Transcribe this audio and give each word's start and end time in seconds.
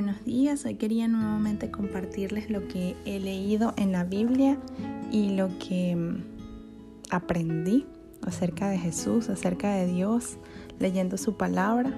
buenos 0.00 0.24
días. 0.24 0.64
Hoy 0.64 0.76
quería 0.76 1.08
nuevamente 1.08 1.72
compartirles 1.72 2.50
lo 2.50 2.68
que 2.68 2.94
he 3.04 3.18
leído 3.18 3.74
en 3.76 3.90
la 3.90 4.04
Biblia 4.04 4.56
y 5.10 5.30
lo 5.30 5.48
que 5.58 5.96
mm, 5.96 6.22
aprendí 7.10 7.84
acerca 8.22 8.68
de 8.68 8.78
Jesús, 8.78 9.28
acerca 9.28 9.74
de 9.74 9.88
Dios, 9.88 10.38
leyendo 10.78 11.16
su 11.16 11.36
palabra 11.36 11.92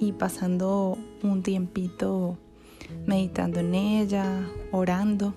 y 0.00 0.12
pasando 0.12 0.96
un 1.22 1.42
tiempito 1.42 2.38
meditando 3.06 3.60
en 3.60 3.74
ella, 3.74 4.48
orando. 4.72 5.34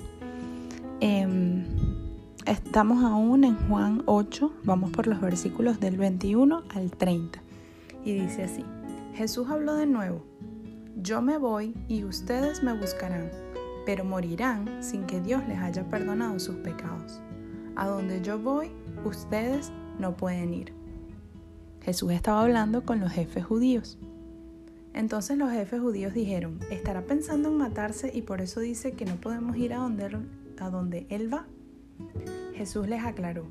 Em, 1.02 1.66
estamos 2.46 3.04
aún 3.04 3.44
en 3.44 3.58
Juan 3.68 4.04
8, 4.06 4.54
vamos 4.64 4.92
por 4.92 5.08
los 5.08 5.20
versículos 5.20 5.82
del 5.82 5.98
21 5.98 6.64
al 6.70 6.90
30 6.90 7.42
y 8.06 8.14
dice 8.14 8.44
así, 8.44 8.64
Jesús 9.14 9.50
habló 9.50 9.76
de 9.76 9.88
nuevo 9.88 10.37
yo 11.02 11.22
me 11.22 11.38
voy 11.38 11.76
y 11.88 12.04
ustedes 12.04 12.64
me 12.64 12.74
buscarán, 12.74 13.30
pero 13.86 14.04
morirán 14.04 14.84
sin 14.84 15.06
que 15.06 15.22
Dios 15.22 15.48
les 15.48 15.60
haya 15.60 15.88
perdonado 15.88 16.40
sus 16.40 16.56
pecados. 16.58 17.22
A 17.76 17.88
donde 17.88 18.22
yo 18.22 18.40
voy, 18.40 18.72
ustedes 19.06 19.72
no 20.00 20.18
pueden 20.18 20.56
ir. 20.56 20.74
Jesús 21.82 22.12
estaba 22.12 22.42
hablando 22.42 22.84
con 22.84 23.00
los 23.00 23.12
jefes 23.12 23.46
judíos. 23.46 24.00
Entonces 24.94 25.38
los 25.38 25.52
jefes 25.52 25.80
judíos 25.80 26.16
dijeron, 26.16 26.60
¿estará 26.72 27.04
pensando 27.04 27.50
en 27.50 27.58
matarse 27.58 28.12
y 28.12 28.24
por 28.24 28.42
eso 28.42 28.60
dice 28.60 28.94
que 28.94 29.06
no 29.06 29.18
podemos 29.18 29.56
ir 29.58 29.74
a 29.74 29.78
donde, 29.78 30.20
a 30.60 30.70
donde 30.72 31.06
Él 31.10 31.32
va? 31.32 31.46
Jesús 32.56 32.88
les 32.88 33.04
aclaró, 33.04 33.46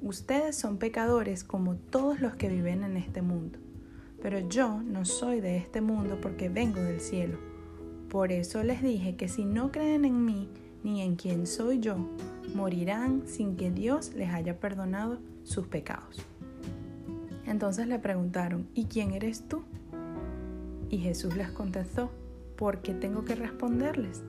ustedes 0.00 0.54
son 0.54 0.78
pecadores 0.78 1.42
como 1.42 1.74
todos 1.74 2.20
los 2.20 2.36
que 2.36 2.48
viven 2.48 2.84
en 2.84 2.96
este 2.96 3.20
mundo 3.20 3.58
pero 4.20 4.38
yo 4.40 4.80
no 4.82 5.04
soy 5.04 5.40
de 5.40 5.56
este 5.56 5.80
mundo 5.80 6.18
porque 6.20 6.48
vengo 6.48 6.80
del 6.80 7.00
cielo. 7.00 7.38
Por 8.08 8.32
eso 8.32 8.62
les 8.62 8.82
dije 8.82 9.16
que 9.16 9.28
si 9.28 9.44
no 9.44 9.70
creen 9.70 10.04
en 10.04 10.24
mí 10.24 10.48
ni 10.82 11.02
en 11.02 11.16
quien 11.16 11.46
soy 11.46 11.80
yo, 11.80 11.96
morirán 12.54 13.22
sin 13.26 13.56
que 13.56 13.70
Dios 13.70 14.14
les 14.14 14.30
haya 14.30 14.58
perdonado 14.58 15.18
sus 15.44 15.66
pecados. 15.66 16.24
Entonces 17.46 17.86
le 17.86 17.98
preguntaron, 17.98 18.68
¿y 18.74 18.84
quién 18.84 19.12
eres 19.12 19.46
tú? 19.48 19.62
Y 20.90 20.98
Jesús 20.98 21.36
les 21.36 21.50
contestó, 21.50 22.10
¿por 22.56 22.82
qué 22.82 22.94
tengo 22.94 23.24
que 23.24 23.34
responderles? 23.34 24.22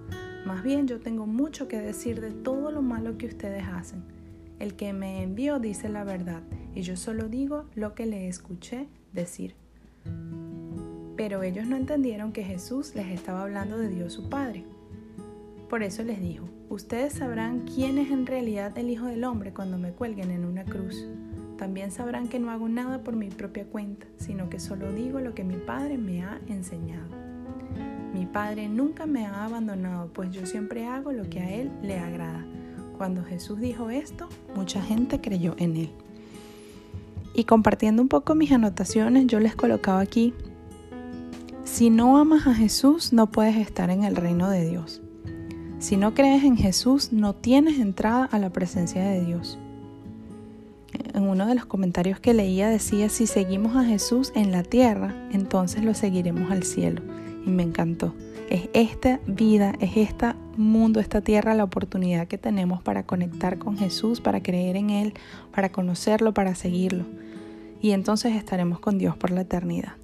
Más 0.45 0.63
bien 0.63 0.87
yo 0.87 0.99
tengo 0.99 1.25
mucho 1.25 1.67
que 1.67 1.79
decir 1.79 2.21
de 2.21 2.31
todo 2.31 2.71
lo 2.71 2.81
malo 2.81 3.17
que 3.17 3.27
ustedes 3.27 3.65
hacen. 3.65 4.03
El 4.59 4.75
que 4.75 4.93
me 4.93 5.23
envió 5.23 5.59
dice 5.59 5.89
la 5.89 6.03
verdad, 6.03 6.41
y 6.75 6.81
yo 6.81 6.97
solo 6.97 7.29
digo 7.29 7.65
lo 7.75 7.93
que 7.93 8.05
le 8.05 8.27
escuché 8.27 8.87
decir. 9.13 9.55
Pero 11.19 11.43
ellos 11.43 11.67
no 11.67 11.75
entendieron 11.75 12.31
que 12.31 12.45
Jesús 12.45 12.95
les 12.95 13.07
estaba 13.07 13.41
hablando 13.41 13.77
de 13.77 13.89
Dios 13.89 14.13
su 14.13 14.29
Padre. 14.29 14.63
Por 15.69 15.83
eso 15.83 16.01
les 16.01 16.21
dijo, 16.21 16.47
ustedes 16.69 17.11
sabrán 17.11 17.65
quién 17.65 17.97
es 17.97 18.09
en 18.09 18.25
realidad 18.25 18.77
el 18.77 18.89
Hijo 18.89 19.07
del 19.07 19.25
Hombre 19.25 19.51
cuando 19.51 19.77
me 19.77 19.91
cuelguen 19.91 20.31
en 20.31 20.45
una 20.45 20.63
cruz. 20.63 21.05
También 21.57 21.91
sabrán 21.91 22.29
que 22.29 22.39
no 22.39 22.51
hago 22.51 22.69
nada 22.69 23.03
por 23.03 23.17
mi 23.17 23.27
propia 23.27 23.65
cuenta, 23.65 24.07
sino 24.15 24.49
que 24.49 24.61
solo 24.61 24.93
digo 24.93 25.19
lo 25.19 25.35
que 25.35 25.43
mi 25.43 25.57
Padre 25.57 25.97
me 25.97 26.23
ha 26.23 26.39
enseñado. 26.47 27.09
Mi 28.13 28.25
Padre 28.25 28.69
nunca 28.69 29.05
me 29.05 29.25
ha 29.25 29.43
abandonado, 29.43 30.07
pues 30.13 30.31
yo 30.31 30.45
siempre 30.45 30.85
hago 30.85 31.11
lo 31.11 31.29
que 31.29 31.41
a 31.41 31.53
Él 31.53 31.69
le 31.81 31.99
agrada. 31.99 32.45
Cuando 32.97 33.25
Jesús 33.25 33.59
dijo 33.59 33.89
esto, 33.89 34.29
mucha 34.55 34.81
gente 34.81 35.19
creyó 35.19 35.53
en 35.57 35.75
Él. 35.75 35.89
Y 37.33 37.43
compartiendo 37.43 38.01
un 38.01 38.07
poco 38.07 38.35
mis 38.35 38.53
anotaciones, 38.53 39.27
yo 39.27 39.41
les 39.41 39.57
colocaba 39.57 39.99
aquí 39.99 40.33
si 41.69 41.91
no 41.91 42.17
amas 42.17 42.47
a 42.47 42.55
Jesús, 42.55 43.13
no 43.13 43.27
puedes 43.27 43.55
estar 43.55 43.91
en 43.91 44.03
el 44.03 44.15
reino 44.15 44.49
de 44.49 44.67
Dios. 44.67 45.01
Si 45.77 45.97
no 45.97 46.15
crees 46.15 46.43
en 46.43 46.57
Jesús, 46.57 47.13
no 47.13 47.35
tienes 47.35 47.79
entrada 47.79 48.25
a 48.25 48.39
la 48.39 48.49
presencia 48.49 49.03
de 49.03 49.23
Dios. 49.23 49.57
En 51.13 51.23
uno 51.23 51.45
de 51.45 51.53
los 51.53 51.65
comentarios 51.65 52.19
que 52.19 52.33
leía 52.33 52.69
decía, 52.69 53.07
si 53.07 53.27
seguimos 53.27 53.75
a 53.75 53.85
Jesús 53.85 54.33
en 54.35 54.51
la 54.51 54.63
tierra, 54.63 55.13
entonces 55.31 55.83
lo 55.83 55.93
seguiremos 55.93 56.51
al 56.51 56.63
cielo. 56.63 57.03
Y 57.45 57.51
me 57.51 57.63
encantó. 57.63 58.15
Es 58.49 58.67
esta 58.73 59.19
vida, 59.27 59.73
es 59.79 59.95
este 59.95 60.33
mundo, 60.57 60.99
esta 60.99 61.21
tierra, 61.21 61.53
la 61.53 61.63
oportunidad 61.63 62.27
que 62.27 62.39
tenemos 62.39 62.81
para 62.81 63.03
conectar 63.03 63.59
con 63.59 63.77
Jesús, 63.77 64.21
para 64.21 64.41
creer 64.41 64.75
en 64.75 64.89
Él, 64.89 65.13
para 65.53 65.71
conocerlo, 65.71 66.33
para 66.33 66.55
seguirlo. 66.55 67.05
Y 67.79 67.91
entonces 67.91 68.35
estaremos 68.35 68.79
con 68.79 68.97
Dios 68.97 69.15
por 69.15 69.29
la 69.29 69.41
eternidad. 69.41 69.98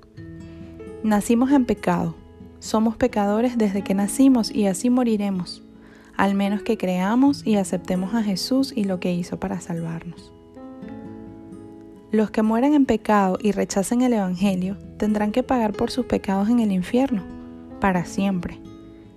Nacimos 1.06 1.52
en 1.52 1.66
pecado, 1.66 2.16
somos 2.58 2.98
pecadores 2.98 3.60
desde 3.60 3.84
que 3.84 3.94
nacimos 3.94 4.50
y 4.50 4.66
así 4.66 4.90
moriremos, 4.90 5.62
al 6.18 6.34
menos 6.34 6.64
que 6.64 6.80
creamos 6.80 7.46
y 7.46 7.58
aceptemos 7.58 8.16
a 8.16 8.24
Jesús 8.24 8.74
y 8.76 8.86
lo 8.86 9.00
que 9.00 9.14
hizo 9.14 9.40
para 9.40 9.62
salvarnos. 9.62 10.34
Los 12.10 12.32
que 12.32 12.42
mueren 12.42 12.74
en 12.74 12.88
pecado 12.88 13.38
y 13.40 13.52
rechacen 13.52 14.02
el 14.02 14.14
Evangelio 14.14 14.78
tendrán 14.98 15.32
que 15.32 15.44
pagar 15.44 15.74
por 15.74 15.92
sus 15.92 16.08
pecados 16.08 16.50
en 16.50 16.60
el 16.60 16.72
infierno, 16.72 17.22
para 17.80 18.06
siempre. 18.06 18.60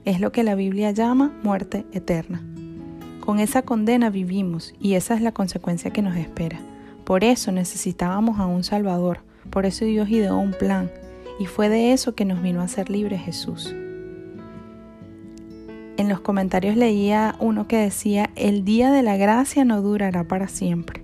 Es 0.05 0.21
lo 0.21 0.31
que 0.31 0.43
la 0.43 0.57
Biblia 0.57 0.91
llama 0.91 1.33
muerte 1.43 1.87
eterna. 1.93 2.43
Con 3.21 3.41
esa 3.41 3.63
condena 3.63 4.11
vivimos 4.11 4.75
y 4.79 4.93
esa 4.93 5.15
es 5.15 5.23
la 5.23 5.33
consecuencia 5.33 5.91
que 5.91 6.03
nos 6.03 6.19
espera. 6.19 6.61
Por 7.07 7.25
eso 7.25 7.51
necesitábamos 7.51 8.39
a 8.41 8.47
un 8.47 8.63
Salvador, 8.63 9.21
por 9.49 9.65
eso 9.65 9.87
Dios 9.87 10.11
ideó 10.11 10.37
un 10.37 10.53
plan 10.53 10.91
y 11.39 11.47
fue 11.47 11.69
de 11.69 11.93
eso 11.93 12.15
que 12.15 12.25
nos 12.25 12.43
vino 12.43 12.61
a 12.61 12.69
ser 12.69 12.91
libres 12.91 13.21
Jesús. 13.23 13.75
En 15.97 16.09
los 16.09 16.21
comentarios 16.21 16.77
leía 16.77 17.35
uno 17.41 17.67
que 17.67 17.77
decía, 17.77 18.31
el 18.37 18.65
día 18.65 18.93
de 18.93 19.03
la 19.03 19.17
gracia 19.17 19.65
no 19.65 19.83
durará 19.83 20.25
para 20.25 20.47
siempre. 20.47 21.03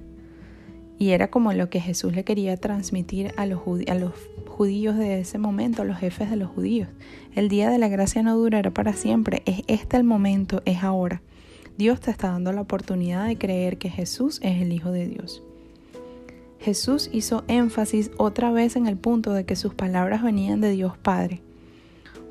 Y 0.99 1.11
era 1.11 1.29
como 1.29 1.53
lo 1.53 1.69
que 1.69 1.81
Jesús 1.81 2.15
le 2.15 2.23
quería 2.23 2.57
transmitir 2.57 3.35
a 3.37 3.47
los, 3.47 3.61
a 3.89 3.95
los 3.95 4.13
judíos 4.47 4.97
de 4.97 5.19
ese 5.19 5.39
momento, 5.39 5.83
a 5.83 5.85
los 5.85 5.99
jefes 5.99 6.31
de 6.31 6.37
los 6.37 6.49
judíos. 6.49 6.89
El 7.35 7.49
día 7.49 7.71
de 7.71 7.79
la 7.79 7.89
gracia 7.89 8.23
no 8.23 8.37
durará 8.37 8.71
para 8.71 8.93
siempre, 8.93 9.43
es 9.47 9.63
este 9.67 9.97
el 9.97 10.05
momento, 10.05 10.63
es 10.65 10.85
ahora. 10.85 11.23
Dios 11.77 12.01
te 12.01 12.13
está 12.13 12.31
dando 12.31 12.53
la 12.53 12.61
oportunidad 12.61 13.27
de 13.27 13.37
creer 13.37 13.79
que 13.79 13.91
Jesús 13.91 14.39
es 14.45 14.63
el 14.63 14.73
Hijo 14.73 14.93
de 14.93 15.09
Dios. 15.09 15.43
Jesús 16.65 17.11
hizo 17.13 17.45
énfasis 17.47 18.11
otra 18.17 18.51
vez 18.51 18.75
en 18.75 18.87
el 18.87 18.97
punto 18.97 19.35
de 19.35 19.45
que 19.45 19.55
sus 19.55 19.75
palabras 19.75 20.23
venían 20.23 20.63
de 20.63 20.71
Dios 20.71 20.97
Padre. 20.97 21.43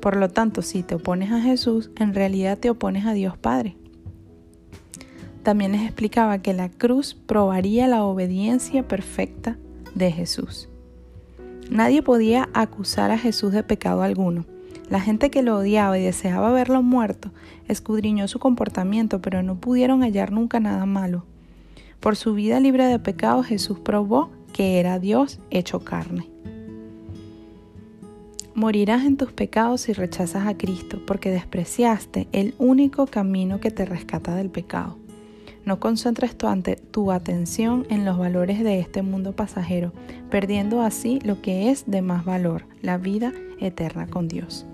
Por 0.00 0.16
lo 0.16 0.28
tanto, 0.28 0.60
si 0.60 0.82
te 0.82 0.96
opones 0.96 1.30
a 1.30 1.40
Jesús, 1.40 1.92
en 1.96 2.14
realidad 2.14 2.58
te 2.58 2.68
opones 2.68 3.06
a 3.06 3.12
Dios 3.12 3.38
Padre. 3.38 3.76
También 5.44 5.70
les 5.70 5.82
explicaba 5.82 6.38
que 6.38 6.52
la 6.52 6.68
cruz 6.68 7.14
probaría 7.14 7.86
la 7.86 8.02
obediencia 8.02 8.88
perfecta 8.88 9.56
de 9.94 10.10
Jesús. 10.10 10.68
Nadie 11.70 12.02
podía 12.02 12.48
acusar 12.54 13.12
a 13.12 13.18
Jesús 13.18 13.52
de 13.52 13.62
pecado 13.62 14.02
alguno. 14.02 14.46
La 14.90 14.98
gente 14.98 15.30
que 15.30 15.44
lo 15.44 15.58
odiaba 15.58 15.96
y 15.96 16.02
deseaba 16.02 16.50
verlo 16.50 16.82
muerto 16.82 17.30
escudriñó 17.68 18.26
su 18.26 18.40
comportamiento, 18.40 19.22
pero 19.22 19.44
no 19.44 19.60
pudieron 19.60 20.02
hallar 20.02 20.32
nunca 20.32 20.58
nada 20.58 20.86
malo. 20.86 21.24
Por 22.04 22.16
su 22.16 22.34
vida 22.34 22.60
libre 22.60 22.84
de 22.84 22.98
pecado 22.98 23.42
Jesús 23.42 23.78
probó 23.78 24.28
que 24.52 24.78
era 24.78 24.98
Dios 24.98 25.38
hecho 25.48 25.80
carne. 25.80 26.28
Morirás 28.54 29.06
en 29.06 29.16
tus 29.16 29.32
pecados 29.32 29.80
si 29.80 29.94
rechazas 29.94 30.46
a 30.46 30.54
Cristo, 30.54 31.00
porque 31.06 31.30
despreciaste 31.30 32.28
el 32.32 32.54
único 32.58 33.06
camino 33.06 33.58
que 33.58 33.70
te 33.70 33.86
rescata 33.86 34.36
del 34.36 34.50
pecado. 34.50 34.98
No 35.64 35.80
concentres 35.80 36.36
tu, 36.36 36.46
tu, 36.90 37.10
atención 37.10 37.86
en 37.88 38.04
los 38.04 38.18
valores 38.18 38.62
de 38.62 38.80
este 38.80 39.00
mundo 39.00 39.34
pasajero, 39.34 39.94
perdiendo 40.28 40.82
así 40.82 41.20
lo 41.24 41.40
que 41.40 41.70
es 41.70 41.84
de 41.86 42.02
más 42.02 42.26
valor, 42.26 42.66
la 42.82 42.98
vida 42.98 43.32
eterna 43.60 44.08
con 44.08 44.28
Dios. 44.28 44.66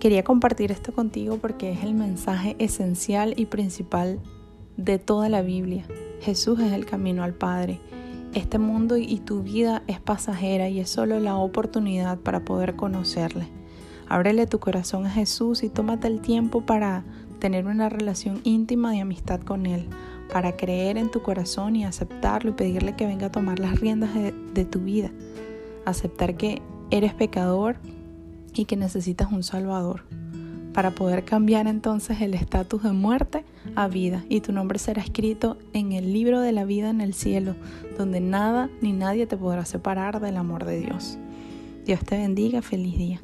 Quería 0.00 0.22
compartir 0.22 0.70
esto 0.70 0.92
contigo 0.92 1.38
porque 1.38 1.72
es 1.72 1.82
el 1.82 1.94
mensaje 1.94 2.56
esencial 2.58 3.32
y 3.38 3.46
principal 3.46 4.20
de 4.76 4.98
toda 4.98 5.28
la 5.28 5.42
Biblia. 5.42 5.84
Jesús 6.20 6.60
es 6.60 6.72
el 6.72 6.86
camino 6.86 7.22
al 7.22 7.34
Padre. 7.34 7.80
Este 8.34 8.58
mundo 8.58 8.96
y 8.96 9.18
tu 9.18 9.42
vida 9.42 9.82
es 9.86 10.00
pasajera 10.00 10.68
y 10.68 10.80
es 10.80 10.90
solo 10.90 11.18
la 11.18 11.36
oportunidad 11.36 12.18
para 12.18 12.44
poder 12.44 12.76
conocerle. 12.76 13.48
Ábrele 14.08 14.46
tu 14.46 14.58
corazón 14.58 15.06
a 15.06 15.10
Jesús 15.10 15.62
y 15.62 15.68
tómate 15.68 16.06
el 16.08 16.20
tiempo 16.20 16.60
para 16.62 17.04
tener 17.38 17.66
una 17.66 17.88
relación 17.88 18.40
íntima 18.44 18.92
de 18.92 19.00
amistad 19.00 19.40
con 19.40 19.66
Él, 19.66 19.88
para 20.32 20.56
creer 20.56 20.98
en 20.98 21.10
tu 21.10 21.22
corazón 21.22 21.74
y 21.74 21.84
aceptarlo 21.84 22.50
y 22.50 22.54
pedirle 22.54 22.94
que 22.94 23.06
venga 23.06 23.26
a 23.26 23.32
tomar 23.32 23.58
las 23.58 23.80
riendas 23.80 24.14
de, 24.14 24.32
de 24.32 24.64
tu 24.64 24.80
vida. 24.80 25.10
Aceptar 25.86 26.36
que 26.36 26.60
eres 26.90 27.14
pecador 27.14 27.76
y 28.54 28.66
que 28.66 28.76
necesitas 28.76 29.32
un 29.32 29.42
Salvador 29.42 30.04
para 30.72 30.92
poder 30.92 31.24
cambiar 31.24 31.66
entonces 31.66 32.20
el 32.20 32.34
estatus 32.34 32.82
de 32.82 32.92
muerte 32.92 33.44
a 33.76 33.88
vida 33.88 34.24
y 34.28 34.40
tu 34.40 34.52
nombre 34.52 34.78
será 34.78 35.02
escrito 35.02 35.58
en 35.72 35.92
el 35.92 36.12
libro 36.12 36.40
de 36.40 36.52
la 36.52 36.64
vida 36.64 36.90
en 36.90 37.00
el 37.00 37.14
cielo, 37.14 37.54
donde 37.98 38.20
nada 38.20 38.70
ni 38.80 38.92
nadie 38.92 39.26
te 39.26 39.36
podrá 39.36 39.64
separar 39.64 40.20
del 40.20 40.36
amor 40.36 40.64
de 40.64 40.80
Dios. 40.80 41.18
Dios 41.84 42.00
te 42.04 42.16
bendiga, 42.16 42.62
feliz 42.62 42.96
día. 42.96 43.20